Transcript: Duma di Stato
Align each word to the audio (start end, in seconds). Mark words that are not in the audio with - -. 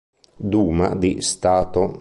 Duma 0.39 0.95
di 0.95 1.21
Stato 1.21 1.87